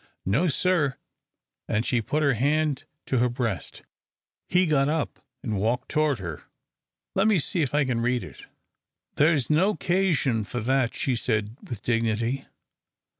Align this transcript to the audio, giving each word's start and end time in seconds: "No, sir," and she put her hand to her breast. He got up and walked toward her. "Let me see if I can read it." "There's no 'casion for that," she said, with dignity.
"No, 0.25 0.47
sir," 0.47 0.97
and 1.67 1.85
she 1.85 2.01
put 2.01 2.23
her 2.23 2.33
hand 2.33 2.85
to 3.05 3.19
her 3.19 3.29
breast. 3.29 3.83
He 4.47 4.65
got 4.65 4.89
up 4.89 5.19
and 5.43 5.59
walked 5.61 5.89
toward 5.89 6.17
her. 6.17 6.45
"Let 7.13 7.27
me 7.27 7.37
see 7.37 7.61
if 7.61 7.75
I 7.75 7.85
can 7.85 8.01
read 8.01 8.23
it." 8.23 8.45
"There's 9.17 9.51
no 9.51 9.75
'casion 9.75 10.43
for 10.43 10.59
that," 10.59 10.95
she 10.95 11.15
said, 11.15 11.55
with 11.61 11.83
dignity. 11.83 12.47